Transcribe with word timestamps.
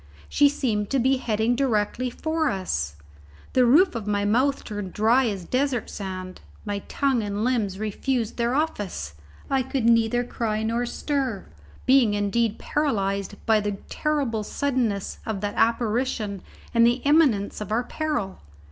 She 0.27 0.49
seemed 0.49 0.89
to 0.89 0.97
be 0.97 1.17
heading 1.17 1.55
directly 1.55 2.09
for 2.09 2.49
us. 2.49 2.95
The 3.53 3.67
roof 3.67 3.93
of 3.93 4.07
my 4.07 4.25
mouth 4.25 4.63
turned 4.63 4.93
dry 4.93 5.27
as 5.27 5.45
desert 5.45 5.91
sand; 5.91 6.41
my 6.65 6.79
tongue 6.87 7.21
and 7.21 7.43
limbs 7.43 7.77
refused 7.77 8.37
their 8.37 8.55
office; 8.55 9.13
I 9.47 9.61
could 9.61 9.85
neither 9.85 10.23
cry 10.23 10.63
nor 10.63 10.87
stir, 10.87 11.45
being 11.85 12.15
indeed 12.15 12.57
paralyzed 12.57 13.35
by 13.45 13.59
the 13.59 13.73
terrible 13.89 14.41
suddenness 14.43 15.19
of 15.23 15.39
that 15.41 15.53
apparition 15.55 16.41
and 16.73 16.83
the 16.83 17.03
imminence 17.03 17.61
of 17.61 17.71
our 17.71 17.83
peril. 17.83 18.39